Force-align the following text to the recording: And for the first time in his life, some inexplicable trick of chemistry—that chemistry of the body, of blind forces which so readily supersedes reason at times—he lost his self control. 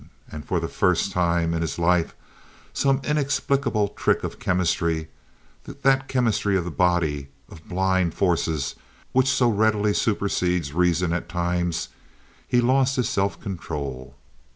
And 0.31 0.43
for 0.47 0.59
the 0.59 0.67
first 0.67 1.11
time 1.11 1.53
in 1.53 1.61
his 1.61 1.77
life, 1.77 2.15
some 2.73 3.01
inexplicable 3.03 3.89
trick 3.89 4.23
of 4.23 4.39
chemistry—that 4.39 6.07
chemistry 6.07 6.57
of 6.57 6.65
the 6.65 6.71
body, 6.71 7.29
of 7.47 7.69
blind 7.69 8.15
forces 8.15 8.73
which 9.11 9.27
so 9.29 9.47
readily 9.51 9.93
supersedes 9.93 10.73
reason 10.73 11.13
at 11.13 11.29
times—he 11.29 12.61
lost 12.61 12.95
his 12.95 13.09
self 13.09 13.39
control. 13.39 14.15